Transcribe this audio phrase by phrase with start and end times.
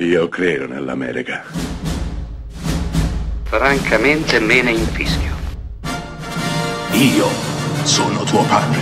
[0.00, 1.42] Io credo nell'America.
[3.42, 5.34] Francamente me ne infischio.
[6.92, 7.26] Io
[7.82, 8.80] sono tuo padre.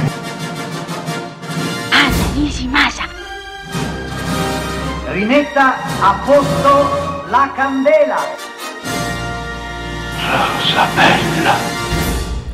[1.89, 3.09] Anna Nishimasa.
[5.07, 8.21] Rimetta a posto la candela.
[10.21, 11.55] Rosa bella.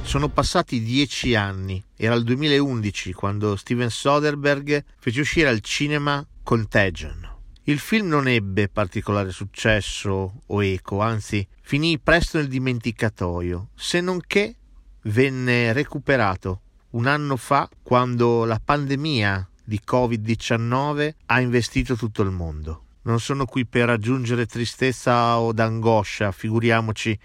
[0.02, 7.31] Sono passati dieci anni, era il 2011 quando Steven Soderbergh fece uscire al cinema Contagion.
[7.66, 14.20] Il film non ebbe particolare successo o eco, anzi finì presto nel dimenticatoio, se non
[14.26, 14.56] che
[15.02, 22.86] venne recuperato un anno fa quando la pandemia di Covid-19 ha investito tutto il mondo.
[23.02, 27.16] Non sono qui per aggiungere tristezza o d'angoscia, figuriamoci,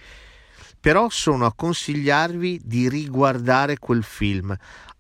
[0.80, 4.56] però sono a consigliarvi di riguardare quel film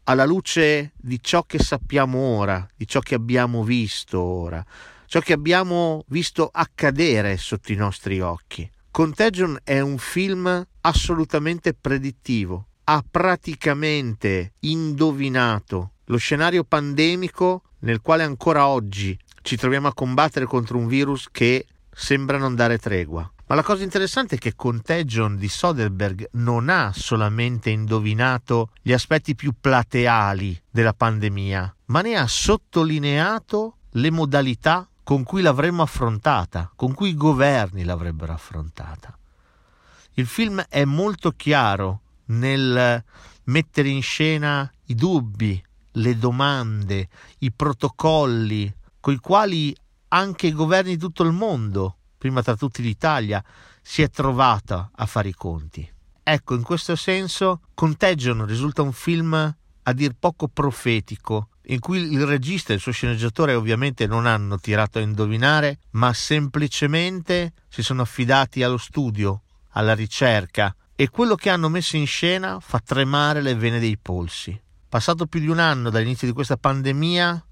[0.09, 4.65] alla luce di ciò che sappiamo ora, di ciò che abbiamo visto ora
[5.07, 8.69] ciò che abbiamo visto accadere sotto i nostri occhi.
[8.91, 18.67] Contagion è un film assolutamente predittivo, ha praticamente indovinato lo scenario pandemico nel quale ancora
[18.67, 23.29] oggi ci troviamo a combattere contro un virus che sembra non dare tregua.
[23.49, 29.35] Ma la cosa interessante è che Contagion di Soderbergh non ha solamente indovinato gli aspetti
[29.35, 36.93] più plateali della pandemia, ma ne ha sottolineato le modalità con cui l'avremmo affrontata, con
[36.93, 39.17] cui i governi l'avrebbero affrontata.
[40.15, 43.01] Il film è molto chiaro nel
[43.45, 47.07] mettere in scena i dubbi, le domande,
[47.39, 49.73] i protocolli con i quali
[50.09, 53.43] anche i governi di tutto il mondo, prima tra tutti l'Italia,
[53.81, 55.89] si è trovata a fare i conti.
[56.23, 62.25] Ecco, in questo senso, Contagion risulta un film a dir poco profetico, in cui il
[62.25, 68.01] regista e il suo sceneggiatore ovviamente non hanno tirato a indovinare, ma semplicemente si sono
[68.01, 73.55] affidati allo studio, alla ricerca e quello che hanno messo in scena fa tremare le
[73.55, 74.59] vene dei polsi.
[74.89, 77.45] Passato più di un anno dall'inizio di questa pandemia,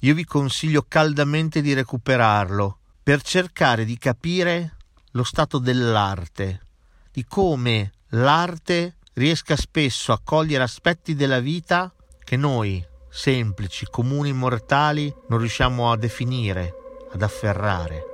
[0.00, 4.76] io vi consiglio caldamente di recuperarlo per cercare di capire
[5.12, 6.60] lo stato dell'arte,
[7.10, 11.92] di come l'arte riesca spesso a cogliere aspetti della vita
[12.22, 16.74] che noi, semplici, comuni mortali non riusciamo a definire,
[17.12, 18.11] ad afferrare.